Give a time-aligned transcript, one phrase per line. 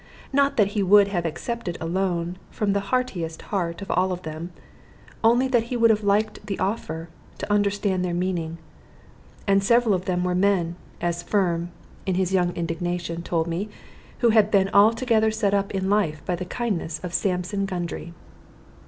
[0.33, 4.23] Not that he would have accepted a loan from the heartiest heart of all of
[4.23, 4.51] them,
[5.23, 8.57] only that he would have liked the offer, to understand their meaning.
[9.45, 11.69] And several of them were men as Firm,
[12.07, 13.69] in his young indignation, told me
[14.25, 18.15] who had been altogether set up in life by the kindness of Sampson Gundry.